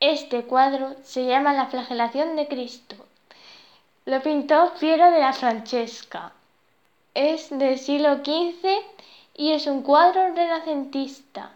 [0.00, 2.96] Este cuadro se llama La flagelación de Cristo.
[4.06, 6.32] Lo pintó Piero de la Francesca.
[7.12, 8.66] Es del siglo XV
[9.36, 11.50] y es un cuadro renacentista.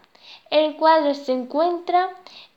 [0.51, 2.11] El cuadro se encuentra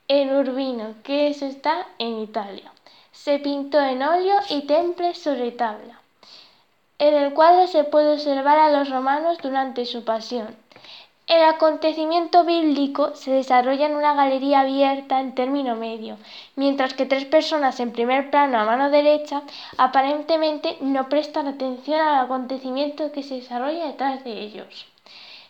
[0.09, 2.71] en Urbino, que eso está en Italia.
[3.11, 5.99] Se pintó en óleo y temple sobre tabla.
[6.99, 10.55] En el cuadro se puede observar a los romanos durante su pasión.
[11.29, 16.17] El acontecimiento bíblico se desarrolla en una galería abierta en término medio,
[16.57, 19.43] mientras que tres personas en primer plano a mano derecha
[19.77, 24.87] aparentemente no prestan atención al acontecimiento que se desarrolla detrás de ellos.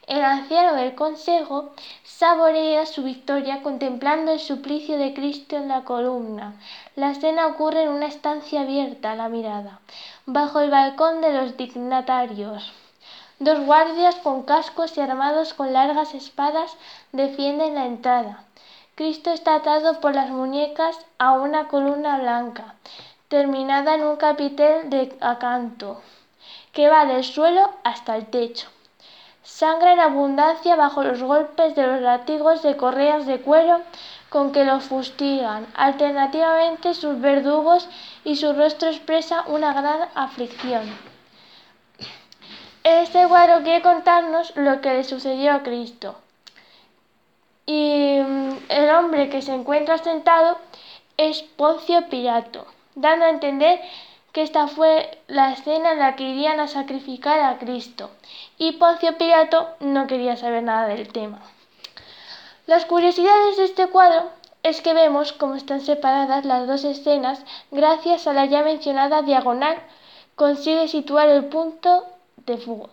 [0.08, 1.70] El anciano del consejo
[2.02, 6.54] saborea su victoria contemplando el suplicio de Cristo en la columna.
[6.96, 9.78] La escena ocurre en una estancia abierta a la mirada,
[10.26, 12.72] bajo el balcón de los dignatarios.
[13.40, 16.76] Dos guardias con cascos y armados con largas espadas
[17.12, 18.42] defienden la entrada.
[18.96, 22.74] Cristo está atado por las muñecas a una columna blanca,
[23.28, 26.02] terminada en un capitel de acanto,
[26.72, 28.66] que va del suelo hasta el techo.
[29.44, 33.82] Sangra en abundancia bajo los golpes de los látigos de correas de cuero
[34.30, 35.64] con que lo fustigan.
[35.76, 37.88] Alternativamente sus verdugos
[38.24, 40.82] y su rostro expresa una gran aflicción.
[42.90, 46.16] Este cuadro quiere contarnos lo que le sucedió a Cristo.
[47.66, 50.56] Y mm, el hombre que se encuentra sentado
[51.18, 53.78] es Poncio Pilato, dando a entender
[54.32, 58.08] que esta fue la escena en la que irían a sacrificar a Cristo.
[58.56, 61.40] Y Poncio Pilato no quería saber nada del tema.
[62.66, 64.30] Las curiosidades de este cuadro
[64.62, 69.76] es que vemos cómo están separadas las dos escenas gracias a la ya mencionada diagonal
[70.36, 72.06] consigue situar el punto
[72.46, 72.90] de fuga.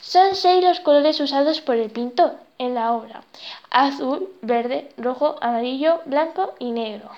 [0.00, 3.24] Son seis los colores usados por el pintor en la obra.
[3.70, 7.10] Azul, verde, rojo, amarillo, blanco y negro.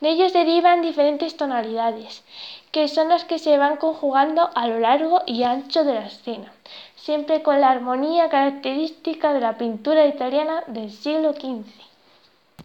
[0.00, 2.24] De ellos derivan diferentes tonalidades,
[2.72, 6.52] que son las que se van conjugando a lo largo y ancho de la escena,
[6.96, 11.89] siempre con la armonía característica de la pintura italiana del siglo XV.